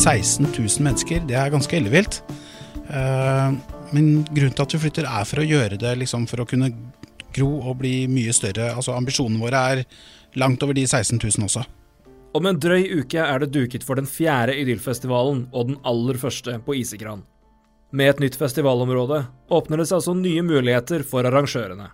[0.00, 1.20] 16 000 mennesker.
[1.28, 2.22] Det er ganske ellevilt.
[2.88, 3.50] Eh,
[3.92, 6.70] men grunnen til at vi flytter er for å gjøre det liksom for å kunne
[7.36, 8.72] gro og bli mye større.
[8.72, 9.84] Altså Ambisjonene våre er
[10.40, 11.66] langt over de 16 000 også.
[12.38, 16.60] Om en drøy uke er det duket for den fjerde Idyllfestivalen og den aller første
[16.64, 17.24] på Isekran.
[17.90, 21.90] Med et nytt festivalområde åpner det seg altså nye muligheter for arrangørene.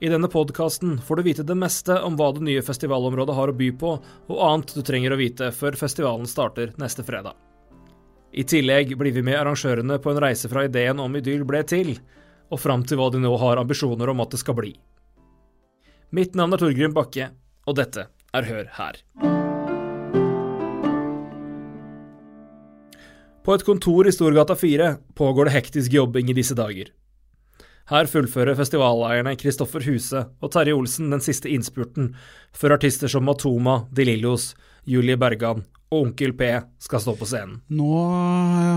[0.00, 3.56] I denne podkasten får du vite det meste om hva det nye festivalområdet har å
[3.56, 3.94] by på,
[4.28, 7.32] og annet du trenger å vite før festivalen starter neste fredag.
[8.36, 11.94] I tillegg blir vi med arrangørene på en reise fra ideen om idyll ble til,
[12.52, 14.74] og fram til hva de nå har ambisjoner om at det skal bli.
[16.12, 17.30] Mitt navn er Torgrim Bakke,
[17.64, 19.00] og dette er Hør her.
[23.46, 26.92] På et kontor i Storgata 4 pågår det hektisk jobbing i disse dager.
[27.86, 32.16] Her fullfører festivaleierne Kristoffer Huse og Terje Olsen den siste innspurten,
[32.50, 34.54] før artister som Matoma, De Lillos,
[34.90, 35.62] Julie Bergan
[35.94, 36.48] og Onkel P
[36.82, 37.60] skal stå på scenen.
[37.70, 38.00] Nå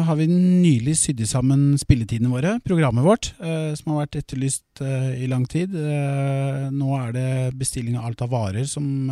[0.05, 5.23] har vi nylig sydd sammen spilletidene våre, programmet vårt, eh, som har vært etterlyst eh,
[5.25, 5.73] i lang tid.
[5.73, 9.09] Eh, nå er det bestilling av alt av varer som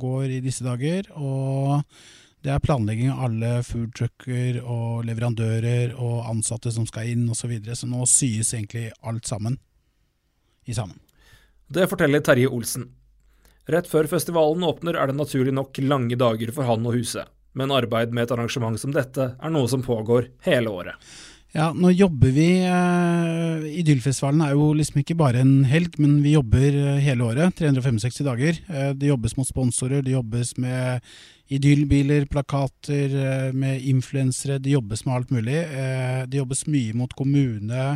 [0.00, 1.12] går i disse dager.
[1.12, 1.84] og
[2.44, 7.38] det er planlegging av alle foodtrucker og leverandører og ansatte som skal inn osv.
[7.40, 7.76] Så, videre.
[7.76, 9.56] så nå syes egentlig alt sammen
[10.68, 10.98] i sammen.
[11.72, 12.90] Det forteller Terje Olsen.
[13.64, 17.24] Rett før festivalen åpner er det naturlig nok lange dager for han og huset,
[17.56, 21.00] men arbeid med et arrangement som dette er noe som pågår hele året.
[21.54, 26.32] Ja, nå jobber vi eh, Idyllfestivalen er jo liksom ikke bare en helg, men vi
[26.32, 27.54] jobber eh, hele året.
[27.60, 28.58] 365 dager.
[28.66, 31.06] Eh, det jobbes mot sponsorer, det jobbes med
[31.54, 34.58] idyllbiler, plakater, eh, med influensere.
[34.58, 35.60] Det jobbes med alt mulig.
[35.62, 37.86] Eh, det jobbes mye mot kommune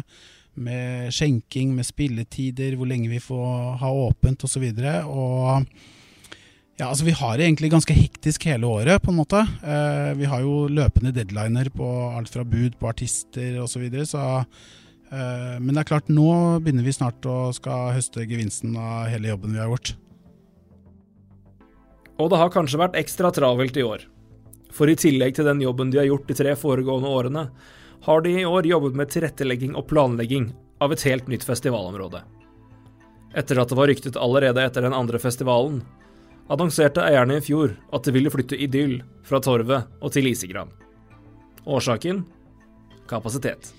[0.54, 4.70] med skjenking, med spilletider, hvor lenge vi får ha åpent osv.
[4.70, 5.97] Og, så
[6.78, 9.40] ja, altså Vi har det egentlig ganske hektisk hele året, på en måte.
[9.66, 13.72] Eh, vi har jo løpende deadliner på alt fra bud på artister osv.
[13.72, 16.28] Så videre, så eh, Men det er klart, nå
[16.62, 19.96] begynner vi snart å skal høste gevinsten av hele jobben vi har gjort.
[22.18, 24.06] Og det har kanskje vært ekstra travelt i år.
[24.74, 27.44] For i tillegg til den jobben de har gjort de tre foregående årene,
[28.06, 30.52] har de i år jobbet med tilrettelegging og planlegging
[30.82, 32.22] av et helt nytt festivalområde.
[33.34, 35.82] Etter at det var ryktet allerede etter den andre festivalen,
[36.48, 40.70] annonserte eierne i fjor at de ville flytte Idyll fra Torvet og til Isegran.
[41.68, 42.24] Årsaken?
[43.08, 43.72] Kapasitet.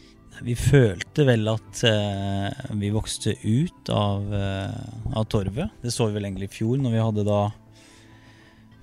[0.46, 5.74] Vi følte vel at eh, vi vokste ut av, eh, av Torvet.
[5.84, 7.42] Det så vi vel egentlig i fjor, når vi hadde da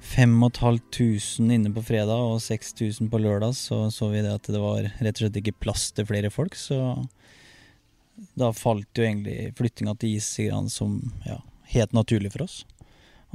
[0.07, 4.85] 5500 inne på fredag og 6000 på lørdag, så så vi det at det var
[4.85, 6.55] rett og slett ikke plass til flere folk.
[6.59, 6.79] Så
[8.39, 11.41] da falt jo egentlig flyttinga til Isegran som ja,
[11.73, 12.65] helt naturlig for oss.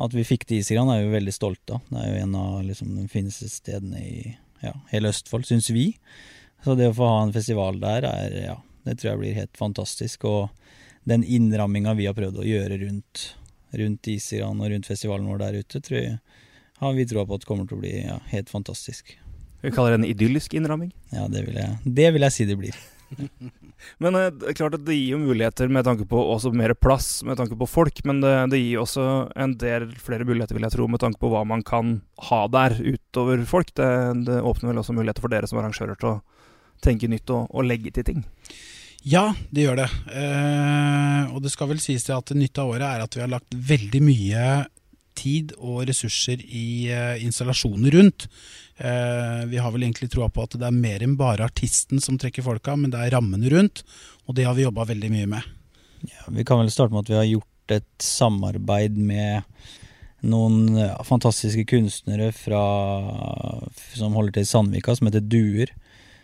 [0.01, 1.83] At vi fikk til Isigran er vi veldig stolte av.
[1.89, 4.15] Det er jo en av liksom, de fineste stedene i
[4.63, 5.91] ja, hele Østfold, syns vi.
[6.65, 9.57] Så det å få ha en festival der, er, ja, det tror jeg blir helt
[9.57, 10.25] fantastisk.
[10.29, 10.49] Og
[11.09, 13.25] den innramminga vi har prøvd å gjøre rundt,
[13.77, 16.17] rundt Isegran og rundt festivalen vår der ute, tror jeg
[16.81, 19.13] har vi troa på at det kommer til å bli ja, helt fantastisk.
[19.61, 20.89] Vi kaller det en idyllisk innramming?
[21.13, 22.77] Ja, det vil jeg, det vil jeg si det blir.
[24.03, 26.73] Men eh, det er klart at det gir jo muligheter med tanke på også mer
[26.77, 28.03] plass, med tanke på folk.
[28.07, 31.31] Men det, det, gir også en del flere muligheter, vil jeg tro, med tanke på
[31.33, 31.99] hva man kan
[32.29, 33.73] ha der utover folk.
[33.77, 33.89] Det,
[34.27, 36.19] det åpner vel også muligheter for dere som arrangører til å
[36.81, 38.23] tenke nytt og, og legge til ting.
[39.01, 39.89] Ja, det gjør det.
[40.13, 43.31] Eh, og det skal vel sies til at nytt av året er at vi har
[43.31, 44.43] lagt veldig mye
[45.21, 48.27] tid og ressurser i uh, installasjoner rundt.
[48.81, 52.17] Uh, vi har vel egentlig troa på at det er mer enn bare artisten som
[52.21, 53.85] trekker folka, men det er rammene rundt,
[54.25, 55.53] og det har vi jobba veldig mye med.
[56.09, 59.45] Ja, vi kan vel starte med at vi har gjort et samarbeid med
[60.21, 62.63] noen ja, fantastiske kunstnere fra,
[63.97, 65.73] som holder til i Sandvika, som heter Duer.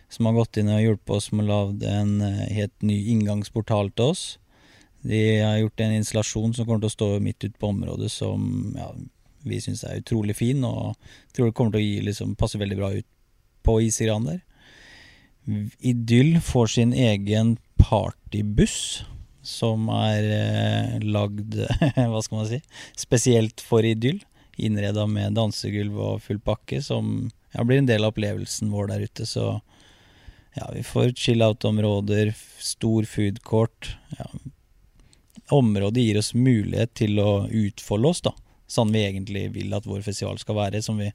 [0.09, 3.89] Som har gått inn og hjulpet oss med å lage en eh, helt ny inngangsportal
[3.91, 4.21] til oss.
[5.07, 8.73] De har gjort en installasjon som kommer til å stå midt ute på området, som
[8.75, 8.89] ja,
[9.47, 10.97] vi syns er utrolig fin, og
[11.35, 13.07] tror det kommer til å gi, liksom, passe veldig bra ut
[13.67, 14.41] på Isegran der.
[15.79, 19.05] Idyll får sin egen partybuss,
[19.47, 21.55] som er eh, lagd,
[22.11, 22.59] hva skal man si,
[22.99, 24.19] spesielt for Idyll.
[24.57, 29.05] Innreda med dansegulv og full pakke, som ja, blir en del av opplevelsen vår der
[29.07, 29.27] ute.
[29.29, 29.45] Så
[30.57, 33.93] ja, vi får chill-out-områder, stor food court.
[34.17, 34.27] Ja,
[35.53, 38.33] området gir oss mulighet til å utfolde oss, da.
[38.67, 41.07] Sånn vi egentlig vil at vår festival skal være, som vi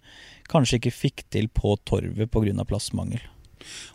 [0.49, 2.65] kanskje ikke fikk til på Torvet pga.
[2.65, 3.21] plassmangel.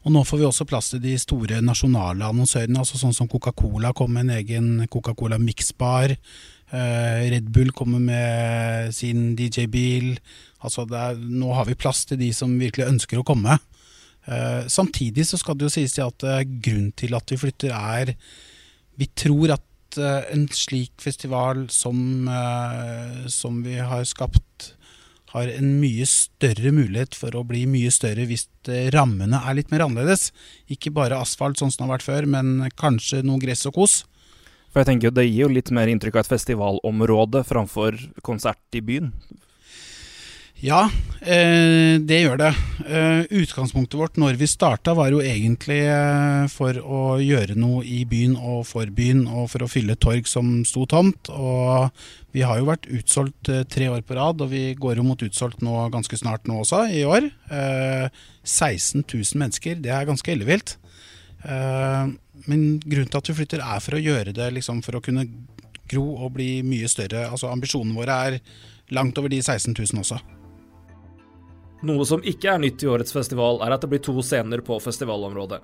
[0.05, 3.93] Og nå får vi også plass til de store nasjonale annonsørene, altså sånn som Coca-Cola
[3.97, 6.13] kom med en egen Coca-Cola Mix-bar.
[6.71, 10.13] Red Bull kommer med sin DJ-bil.
[10.63, 13.57] Altså er, nå har vi plass til de som virkelig ønsker å komme.
[14.67, 16.23] Samtidig så skal det jo sies til at
[16.63, 18.11] grunnen til at vi flytter er
[18.99, 19.63] Vi tror at
[19.99, 22.29] en slik festival som,
[23.31, 24.73] som vi har skapt
[25.33, 28.47] har en mye større mulighet for å bli mye større hvis
[28.95, 30.31] rammene er litt mer annerledes.
[30.71, 33.97] Ikke bare asfalt sånn som det har vært før, men kanskje noe gress og kos.
[34.71, 38.83] For jeg tenker Det gir jo litt mer inntrykk av et festivalområde framfor konsert i
[38.83, 39.11] byen.
[40.57, 40.87] Ja,
[41.21, 42.49] eh, det gjør det.
[42.89, 47.99] Eh, utgangspunktet vårt når vi starta var jo egentlig eh, for å gjøre noe i
[48.09, 51.29] byen og for byen, og for å fylle torg som sto tomt.
[51.29, 51.91] Og
[52.33, 55.61] vi har jo vært utsolgt tre år på rad, og vi går jo mot utsolgt
[55.61, 57.29] nå ganske snart nå også, i år.
[58.41, 60.75] 16 000 mennesker, det er ganske ellevilt.
[61.45, 65.27] Men grunnen til at vi flytter er for å gjøre det liksom for å kunne
[65.89, 67.27] gro og bli mye større.
[67.29, 68.39] Altså Ambisjonene våre er
[68.93, 70.19] langt over de 16 000 også.
[71.85, 74.79] Noe som ikke er nytt i årets festival, er at det blir to scener på
[74.81, 75.59] festivalområdet.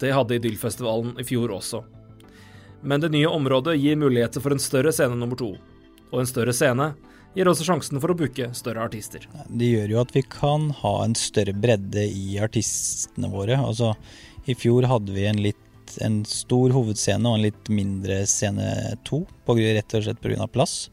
[0.00, 1.84] Det hadde Idyllfestivalen i fjor også.
[2.82, 5.52] Men det nye området gir muligheter for en større scene nummer to.
[6.10, 6.92] Og en større scene
[7.36, 9.22] gir også sjansen for å booke større artister.
[9.48, 13.60] Det gjør jo at vi kan ha en større bredde i artistene våre.
[13.62, 13.94] Altså,
[14.50, 15.60] i fjor hadde vi en litt
[16.00, 18.64] en stor hovedscene og en litt mindre scene
[19.04, 20.46] to, rett og slett pga.
[20.48, 20.90] plass.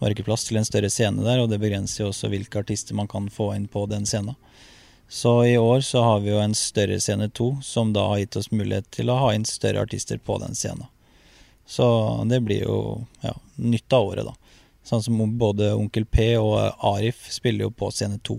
[0.00, 2.96] Var ikke plass til en større scene der, og det begrenser jo også hvilke artister
[2.96, 4.38] man kan få inn på den scenen.
[5.10, 8.38] Så i år så har vi jo en større scene to, som da har gitt
[8.40, 10.86] oss mulighet til å ha inn større artister på den scenen.
[11.66, 11.86] Så
[12.30, 12.78] det blir jo
[13.22, 14.56] ja, nytt av året, da.
[14.86, 16.56] Sånn som både Onkel P og
[16.86, 18.38] Arif spiller jo på scene to.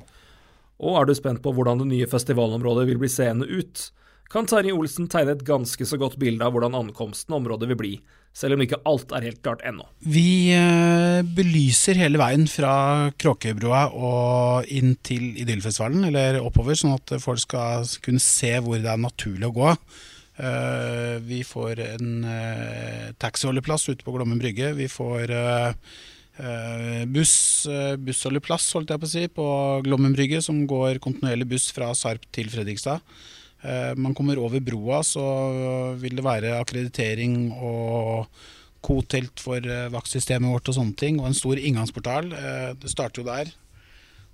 [0.82, 3.92] Og er du spent på hvordan det nye festivalområdet vil bli seende ut?
[4.32, 7.94] kan Terje Olsen tegne et ganske så godt bilde av hvordan ankomsten området vil bli,
[8.32, 9.86] selv om ikke alt er helt klart ennå.
[10.08, 12.74] Vi eh, belyser hele veien fra
[13.20, 18.90] Kråkebrua og inn til Idyllfestivalen, eller oppover, sånn at folk skal kunne se hvor det
[18.92, 19.74] er naturlig å gå.
[20.42, 24.74] Eh, vi får en eh, taxiholdeplass ute på Glommen brygge.
[24.80, 25.36] Vi får
[27.12, 27.68] buss,
[28.02, 29.46] bussholdeplass, holdt jeg på å si, på
[29.86, 33.04] Glommen brygge, som går kontinuerlig buss fra Sarp til Fredrikstad.
[33.62, 35.24] Eh, man kommer over broa, så
[36.02, 38.28] vil det være akkreditering og
[38.82, 42.32] kotelt for eh, vaktsystemet vårt og sånne ting, og en stor inngangsportal.
[42.34, 43.52] Eh, det starter jo der.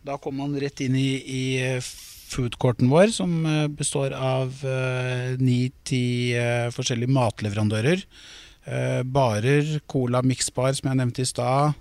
[0.07, 1.43] Da kommer man rett inn i, i
[1.83, 3.33] foodcourten vår, som
[3.75, 4.61] består av
[5.41, 6.35] ni-ti
[6.75, 8.03] forskjellige matleverandører.
[9.07, 11.75] Barer, Cola Mixbar, som jeg nevnte i stad.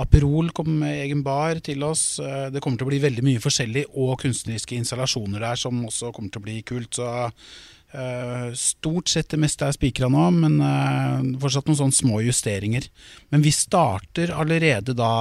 [0.00, 2.16] Aperol kom med egen bar til oss.
[2.22, 6.14] Eh, det kommer til å bli veldig mye forskjellig og kunstneriske installasjoner der som også
[6.16, 6.96] kommer til å bli kult.
[6.96, 12.22] Så uh, stort sett det meste er spikra nå, men uh, fortsatt noen sånne små
[12.24, 12.88] justeringer.
[13.34, 15.12] Men vi starter allerede da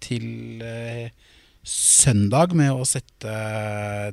[0.00, 1.10] til
[1.64, 3.34] søndag med å sette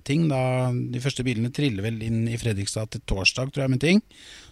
[0.08, 0.28] ting.
[0.32, 0.42] Da
[0.72, 4.04] de første bilene triller vel inn i Fredrikstad til torsdag, tror jeg, med ting.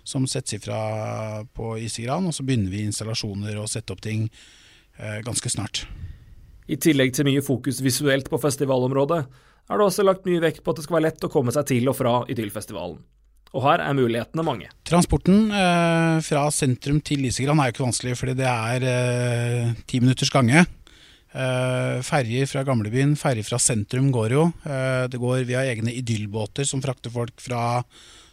[0.08, 2.32] Som settes ifra på Isegran.
[2.32, 4.56] Og så begynner vi installasjoner og sette opp ting Eh,
[5.26, 5.86] ganske snart.
[6.70, 9.22] I tillegg til mye fokus visuelt på festivalområdet,
[9.70, 11.68] er det også lagt mye vekt på at det skal være lett å komme seg
[11.70, 13.00] til og fra Idyllfestivalen.
[13.58, 14.70] Og her er mulighetene mange.
[14.86, 19.98] Transporten eh, fra sentrum til Lisegran er jo ikke vanskelig, fordi det er eh, ti
[19.98, 20.66] eh, minutters gange.
[21.30, 24.46] Eh, ferjer fra gamlebyen, ferjer fra sentrum går jo.
[24.70, 27.82] Eh, det går via egne idyllbåter som frakter folk fra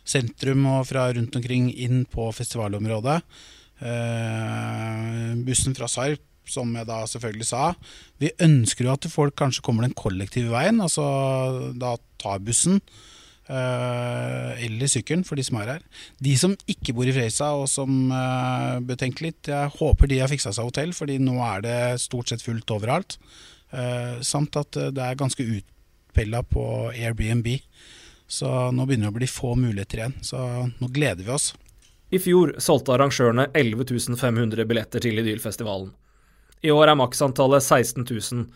[0.06, 3.18] sentrum og fra rundt omkring inn på festivalområdet.
[3.80, 7.66] Eh, bussen fra Sarp som jeg da selvfølgelig sa.
[8.22, 11.04] Vi ønsker jo at folk kanskje kommer den kollektive veien, altså
[11.78, 12.80] da tar bussen.
[13.46, 15.82] Uh, eller sykkelen, for de som er her.
[16.18, 20.18] De som ikke bor i Freisa og som uh, bør tenke litt, jeg håper de
[20.18, 23.20] har fiksa seg hotell, fordi nå er det stort sett fullt overalt.
[23.70, 27.52] Uh, samt at det er ganske utpella på Airbnb.
[28.26, 30.18] Så nå begynner det å bli få muligheter igjen.
[30.26, 31.52] Så nå gleder vi oss.
[32.14, 35.92] I fjor solgte arrangørene 11 500 billetter til Idylfestivalen.
[36.64, 38.46] I år er maksantallet 16 000,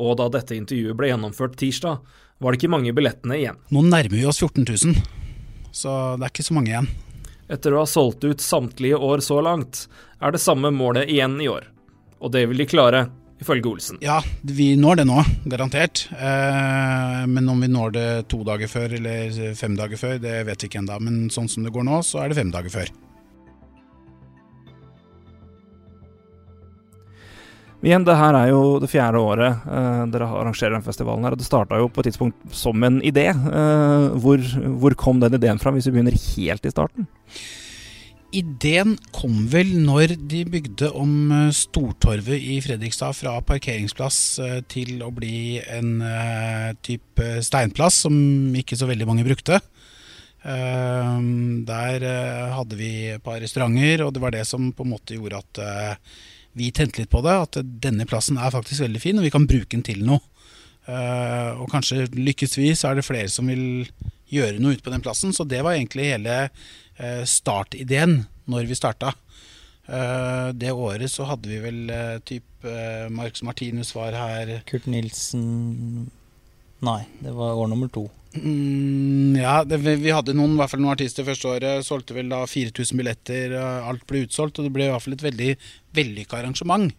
[0.00, 2.00] og da dette intervjuet ble gjennomført tirsdag,
[2.40, 3.60] var det ikke mange billettene igjen.
[3.70, 4.96] Nå nærmer vi oss 14 000,
[5.76, 6.90] så det er ikke så mange igjen.
[7.50, 9.84] Etter å ha solgt ut samtlige år så langt,
[10.22, 11.66] er det samme målet igjen i år.
[12.20, 13.04] Og det vil de klare,
[13.40, 14.00] ifølge Olsen.
[14.04, 16.04] Ja, vi når det nå, garantert.
[16.12, 20.64] Eh, men om vi når det to dager før eller fem dager før, det vet
[20.64, 20.98] vi ikke ennå.
[21.02, 22.92] Men sånn som det går nå, så er det fem dager før.
[27.80, 31.32] Igjen, det her er jo det fjerde året uh, dere arrangerer den festivalen her.
[31.32, 33.30] og Det starta jo på et tidspunkt som en idé.
[33.32, 34.42] Uh, hvor,
[34.82, 37.08] hvor, kom den ideen fra, hvis vi begynner helt i starten?
[38.36, 45.00] Ideen kom vel når de bygde om eh, Stortorvet i Fredrikstad fra parkeringsplass eh, til
[45.02, 48.14] å bli en uh, type steinplass som
[48.60, 49.58] ikke så veldig mange brukte.
[50.40, 52.04] Der
[52.54, 55.58] hadde vi et par restauranter, og det var det som på en måte gjorde at
[56.58, 57.36] vi tente litt på det.
[57.46, 60.22] At denne plassen er faktisk veldig fin, og vi kan bruke den til noe.
[60.90, 63.86] og kanskje lykkes vi, så er det flere som vil
[64.30, 65.34] gjøre noe ute på den plassen.
[65.36, 69.14] Så det var egentlig hele uh, startideen når vi starta.
[69.90, 72.46] Uh, det året så hadde vi vel eh, typ
[73.10, 74.58] Marcus Martinus var her.
[74.68, 76.10] Kurt Nilsen
[76.84, 78.06] Nei, det var år nummer to.
[78.36, 81.86] Mm, ja, det, vi hadde noen, i hvert fall noen artister første året.
[81.86, 83.56] Solgte vel da 4000 billetter.
[83.58, 85.50] Alt ble utsolgt, og det ble i hvert fall et veldig
[85.98, 86.94] vellykka arrangement.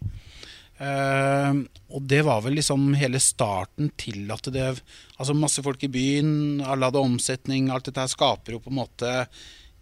[0.82, 1.62] Uh,
[1.94, 6.62] og det var vel liksom hele starten til at det Altså masse folk i byen,
[6.64, 7.70] alle hadde omsetning.
[7.70, 9.12] Alt dette her skaper jo på en måte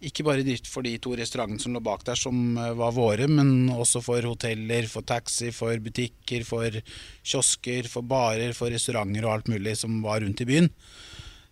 [0.01, 3.27] ikke bare drift for de to restaurantene som lå bak der, som eh, var våre,
[3.29, 6.77] men også for hoteller, for taxi, for butikker, for
[7.21, 10.71] kiosker, for barer, for restauranter og alt mulig som var rundt i byen.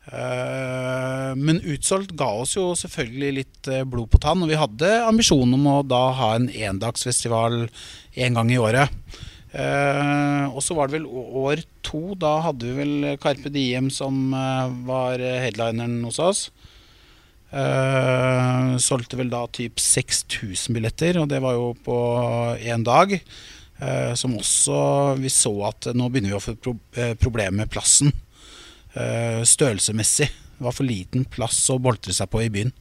[0.07, 4.93] Eh, men utsolgt ga oss jo selvfølgelig litt eh, blod på tann, og vi hadde
[5.05, 7.65] ambisjon om å da ha en endagsfestival
[8.15, 8.89] en gang i året.
[10.53, 14.29] og så var det vel år to, da hadde vi vel Carpe Diem som
[14.85, 16.43] var headlineren hos oss.
[17.49, 21.97] Uh, solgte vel da typ 6000 billetter, og det var jo på
[22.61, 23.15] én dag.
[23.79, 27.71] Uh, som også Vi så at nå begynner vi å få pro problemer problem med
[27.71, 28.13] plassen.
[28.93, 30.27] Størrelsemessig.
[30.29, 32.73] Det var for liten plass å boltre seg på i byen.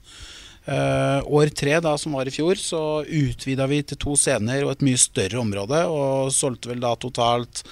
[1.29, 4.87] år tre, da, som var i fjor, så utvida vi til to scener og et
[4.89, 5.85] mye større område.
[5.87, 7.63] Og solgte vel da totalt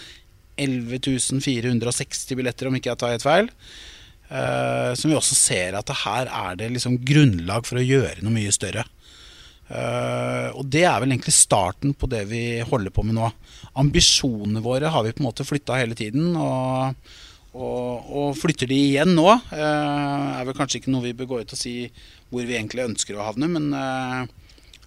[0.56, 3.50] 11.460 billetter, om ikke jeg tar helt feil.
[4.26, 8.34] Uh, som vi også ser at her er det liksom grunnlag for å gjøre noe
[8.34, 8.82] mye større.
[9.66, 13.30] Uh, og det er vel egentlig starten på det vi holder på med nå.
[13.78, 16.32] Ambisjonene våre har vi på en måte flytta hele tiden.
[16.34, 17.14] Og,
[17.56, 21.42] og, og, flytter de igjen nå, eh, er vel kanskje ikke noe vi bør gå
[21.42, 21.74] ut og si
[22.28, 23.68] hvor vi egentlig ønsker å havne, men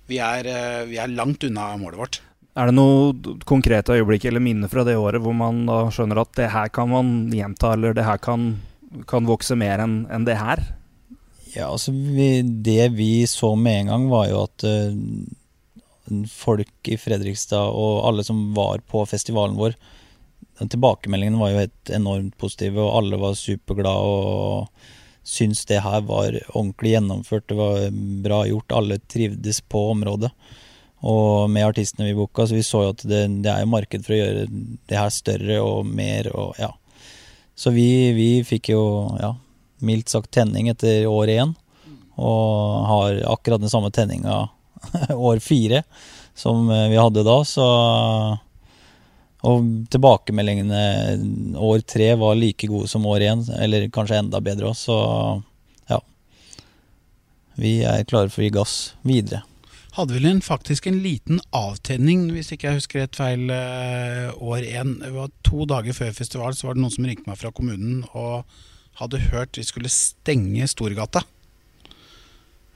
[0.10, 0.48] vi er,
[0.90, 2.18] vi, er, langt unna målet vårt.
[2.60, 6.34] Er det noe konkrete øyeblikk eller minne fra det året hvor man da skjønner at
[6.36, 8.52] det her kan man gjenta, eller det her kan
[9.10, 10.62] kan vokse mer enn en det her?
[11.54, 16.98] Ja, altså vi, Det vi så med en gang, var jo at uh, folk i
[16.98, 19.78] Fredrikstad og alle som var på festivalen vår
[20.60, 24.88] Tilbakemeldingene var jo helt enormt positive, og alle var superglade og
[25.30, 27.48] syntes det her var ordentlig gjennomført.
[27.48, 27.86] Det var
[28.26, 28.76] bra gjort.
[28.76, 30.32] Alle trivdes på området.
[31.08, 34.04] Og med artistene vi booka, så vi så jo at det, det er jo marked
[34.04, 36.74] for å gjøre det her større og mer og ja.
[37.60, 38.84] Så vi, vi fikk jo,
[39.20, 39.34] ja,
[39.84, 41.56] mildt sagt tenning etter år én.
[42.20, 44.48] Og har akkurat den samme tenninga
[45.16, 45.84] år fire
[46.36, 47.66] som vi hadde da, så
[49.48, 54.76] Og tilbakemeldingene år tre var like gode som år én, eller kanskje enda bedre òg,
[54.76, 54.98] så
[55.88, 56.02] ja.
[57.56, 58.76] Vi er klare for å gi gass
[59.08, 59.46] videre
[60.00, 64.66] hadde vel en, faktisk en liten avtenning, hvis ikke jeg husker rett feil, uh, år
[64.68, 64.96] én.
[65.48, 68.46] To dager før festival så var det noen som ringte meg fra kommunen og
[69.00, 71.24] hadde hørt vi skulle stenge Storgata.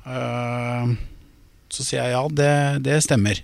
[0.04, 0.96] Uh,
[1.74, 2.54] så sier jeg ja, det,
[2.86, 3.40] det, stemmer.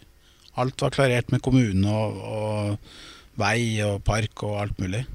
[0.60, 2.92] Alt var klarert med kommunen og, og
[3.40, 5.06] vei og park og alt mulig.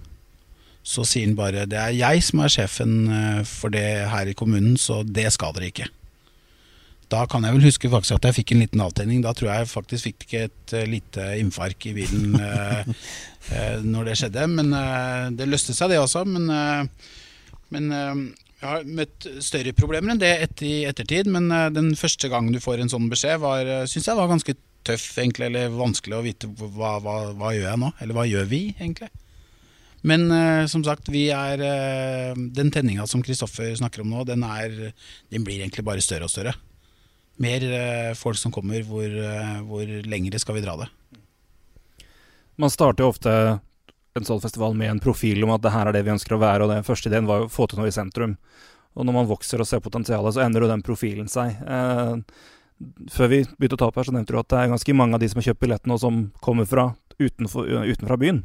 [0.85, 4.37] Så sier han bare det er jeg som er sjefen eh, for det her i
[4.37, 5.89] kommunen, så det skal dere ikke.
[7.13, 9.23] Da kan jeg vel huske faktisk at jeg fikk en liten avtenning.
[9.25, 12.81] Da tror jeg faktisk fikk et uh, lite infark i bilen uh,
[13.93, 14.47] når det skjedde.
[14.51, 14.73] Men
[15.37, 16.25] det løste seg, det også.
[16.25, 16.49] Men,
[17.71, 20.33] men jeg har møtt større problemer enn det
[20.65, 21.29] i ettertid.
[21.31, 25.07] Men den første gangen du får en sånn beskjed, var, syns jeg var ganske tøff,
[25.21, 25.51] egentlig.
[25.51, 27.91] Eller vanskelig å vite hva, hva, hva gjør jeg nå?
[28.05, 29.11] Eller hva gjør vi, egentlig?
[30.05, 34.45] Men uh, som sagt, vi er uh, den tenninga som Kristoffer snakker om nå, den,
[34.45, 34.93] er,
[35.33, 36.57] den blir egentlig bare større og større
[37.41, 39.11] mer uh, folk som kommer, hvor,
[39.67, 40.87] hvor lengre skal vi dra det?
[42.63, 43.33] Man starter jo ofte
[44.15, 46.43] en sånn festival med en profil om at det her er det vi ønsker å
[46.43, 48.37] være, og den første ideen var å få til noe i sentrum.
[48.95, 51.57] Og når man vokser og ser potensialet, så endrer jo den profilen seg.
[51.67, 52.13] Eh,
[53.13, 55.17] før vi begynte å ta opp her, så nevnte du at det er ganske mange
[55.17, 56.91] av de som har kjøpt billettene, og som kommer fra
[57.21, 58.43] utenfor, utenfra byen.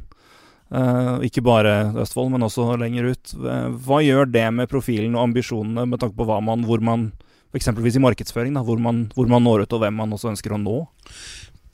[0.70, 3.32] Uh, ikke bare Østfold, men også lenger ut.
[3.34, 7.08] Uh, hva gjør det med profilen og ambisjonene med tanke på hva man, hvor man
[7.56, 10.54] eksempelvis i markedsføring, da, hvor, man, hvor, man, når ut og hvem man også ønsker
[10.54, 10.76] å nå?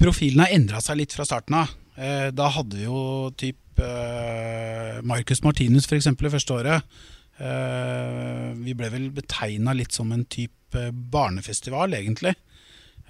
[0.01, 1.75] Profilen har endra seg litt fra starten av.
[1.97, 6.09] Eh, da hadde vi jo typ eh, Marcus Martinus f.eks.
[6.09, 6.99] det første året.
[7.37, 12.35] Eh, vi ble vel betegna litt som en type barnefestival, egentlig.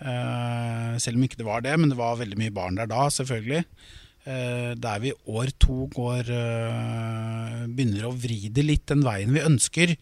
[0.00, 3.06] Eh, selv om ikke det var det, men det var veldig mye barn der da,
[3.12, 3.64] selvfølgelig.
[4.26, 6.32] Eh, der vi år to går
[7.70, 9.96] begynner å vri det litt den veien vi ønsker.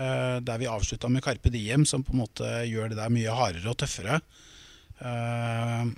[0.00, 3.72] Der vi avslutta med Carpe Diem, som på en måte gjør det der mye hardere
[3.72, 4.20] og tøffere.
[5.00, 5.90] Eh,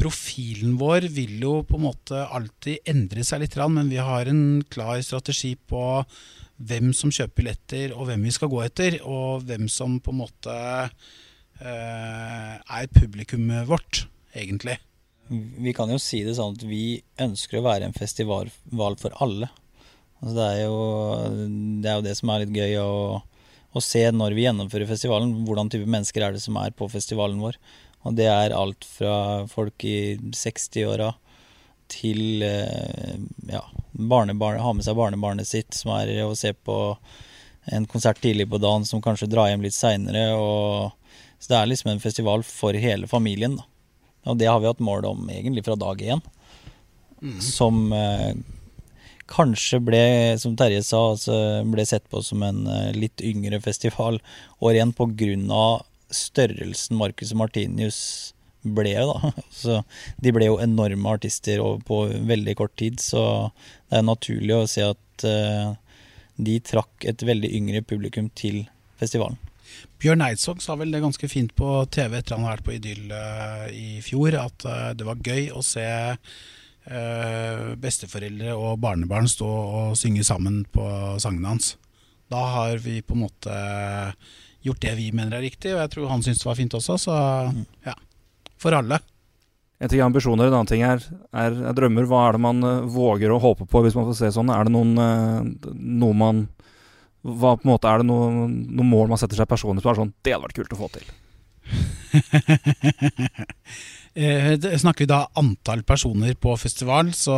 [0.00, 4.62] profilen vår vil jo på en måte alltid endre seg litt, men vi har en
[4.72, 5.82] klar strategi på
[6.60, 10.22] hvem som kjøper billetter, og hvem vi skal gå etter, og hvem som på en
[10.22, 10.56] måte
[11.60, 14.78] er publikummet vårt, egentlig.
[15.30, 18.50] Vi kan jo si det sånn at vi ønsker å være en festival
[18.98, 19.50] for alle.
[20.20, 20.80] Altså det, er jo,
[21.80, 23.20] det, er jo, det som er litt gøy å,
[23.70, 25.36] å, se når vi gjennomfører festivalen.
[25.46, 27.60] Hvordan type mennesker er det som er på festivalen vår.
[28.08, 31.12] Og det er alt fra folk i 60-åra
[31.90, 33.16] til eh,
[33.50, 36.76] ja, barnebarn, ha med seg barnebarnet sitt, som er å se på
[37.70, 40.30] en konsert tidlig på dagen som kanskje drar hjem litt seinere.
[41.40, 43.66] Så det er liksom en festival for hele familien, da.
[44.28, 46.20] Og det har vi hatt mål om egentlig fra dag én.
[47.20, 47.38] Mm.
[47.40, 48.34] Som eh,
[49.30, 50.02] kanskje ble,
[50.40, 51.36] som Terje sa, altså
[51.68, 54.20] ble sett på som en eh, litt yngre festival
[54.60, 55.64] Og rent på grunn pga.
[56.14, 58.00] Størrelsen Marcus Martinius
[58.62, 59.32] ble, da.
[59.62, 59.80] Så
[60.20, 63.22] de ble jo enorme artister på veldig kort tid, så
[63.90, 65.72] det er naturlig å se at eh,
[66.40, 68.64] de trakk et veldig yngre publikum til
[69.00, 69.38] festivalen.
[70.00, 73.12] Bjørn Eidsvåg sa vel det ganske fint på TV etter han har vært på Idyll
[73.12, 75.86] uh, i fjor, at uh, det var gøy å se
[77.78, 80.82] besteforeldre og barnebarn stå og synge sammen på
[81.22, 81.74] sangene hans.
[82.32, 83.58] Da har vi på en måte
[84.66, 86.98] gjort det vi mener er riktig, og jeg tror han syntes det var fint også,
[87.00, 87.16] så
[87.54, 87.64] mm.
[87.88, 87.96] ja.
[88.60, 89.00] For alle.
[89.80, 91.00] En ting er ambisjoner, en annen ting er,
[91.32, 92.04] er, er, drømmer.
[92.08, 94.52] Hva er det man våger å håpe på, hvis man får se sånn?
[94.52, 96.44] Er det noen, noe man
[97.20, 99.98] hva på en måte Er det noen noe mål man setter seg personlig som er
[99.98, 101.10] sånn Det hadde vært kult å få til?
[104.16, 107.36] eh, snakker vi da antall personer på festival, så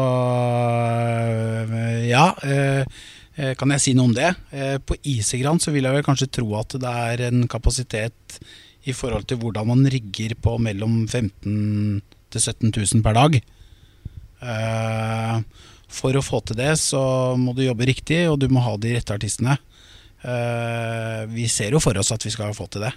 [1.67, 2.31] eh, ja.
[2.47, 2.87] Eh,
[3.33, 4.29] kan jeg si noe om det?
[4.53, 8.39] Eh, på Isegran så vil jeg vel kanskje tro at det er en kapasitet
[8.85, 13.39] i forhold til hvordan man rigger på mellom 15 til 17 000 per dag.
[14.43, 15.37] Eh,
[15.93, 17.03] for å få til det så
[17.39, 19.59] må du jobbe riktig, og du må ha de rette artistene.
[20.23, 22.93] Eh, vi ser jo for oss at vi skal få til det.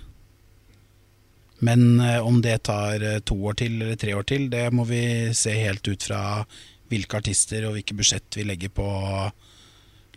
[1.66, 4.86] Men eh, om det tar eh, to år til eller tre år til, det må
[4.88, 6.22] vi se helt ut fra
[6.92, 8.88] hvilke artister og hvilke budsjett vi legger på,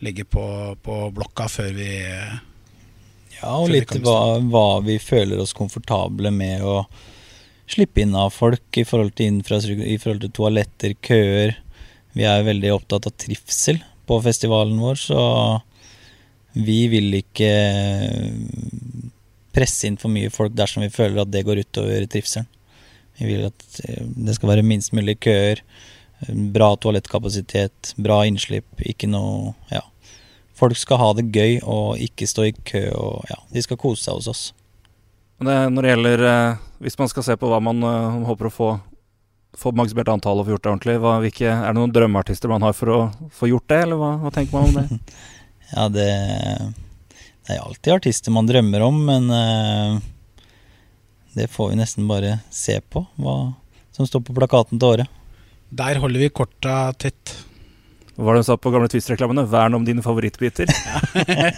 [0.04, 0.44] legger på,
[0.82, 1.90] på blokka før vi
[3.38, 6.82] Ja, og litt hva, hva, vi føler oss komfortable med å
[7.68, 11.54] slippe inn av folk i forhold til infrastruktur, i forhold til toaletter, køer.
[12.16, 15.22] Vi er veldig opptatt av trivsel på festivalen vår, så
[16.58, 17.52] vi vil ikke
[19.54, 22.48] presse inn for mye folk dersom vi føler at det går utover trivselen.
[23.18, 25.62] Vi vil at eh, det skal være minst mulig køer,
[26.26, 29.84] bra toalettkapasitet, bra innslipp, ikke noe Ja.
[30.58, 34.02] Folk skal ha det gøy og ikke stå i kø og ja, de skal kose
[34.02, 34.40] seg hos oss.
[35.38, 38.50] Det, når det gjelder eh, Hvis man skal se på hva man uh, håper å
[38.50, 38.70] få
[39.58, 42.62] få maksimert antall og få gjort det ordentlig, hva, hvilke, er det noen drømmeartister man
[42.62, 42.98] har for å
[43.34, 45.16] få gjort det, eller hva, hva tenker man om det?
[45.68, 46.04] Ja, det,
[47.44, 49.98] det er alltid artister man drømmer om, men uh,
[51.36, 53.34] det får vi nesten bare se på, hva
[53.92, 55.17] som står på plakaten til året.
[55.68, 57.34] Der holder vi korta tett.
[58.16, 59.44] Hva var det hun sa på gamle Twist-reklamene?
[59.46, 60.70] Vern om dine favorittbiter.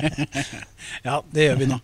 [1.09, 1.79] ja, det gjør vi nå.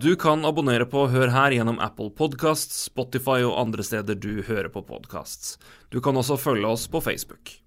[0.00, 4.70] Du kan abonnere på Hør her gjennom Apple Podcasts, Spotify og andre steder du hører
[4.72, 5.58] på podkasts.
[5.92, 7.60] Du kan også følge oss på Facebook.